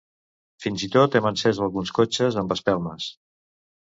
Fins 0.63 0.85
i 0.87 0.87
tot 0.95 1.17
hem 1.19 1.27
encès 1.31 1.59
alguns 1.65 1.93
cotxes 1.99 2.39
amb 2.43 2.57
espelmes. 2.59 3.11